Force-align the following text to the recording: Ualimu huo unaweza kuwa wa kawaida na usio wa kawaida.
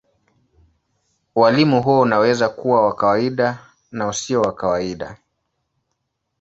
Ualimu 1.35 1.81
huo 1.81 2.01
unaweza 2.01 2.49
kuwa 2.49 2.85
wa 2.85 2.95
kawaida 2.95 3.65
na 3.91 4.07
usio 4.07 4.41
wa 4.41 4.51
kawaida. 4.53 5.17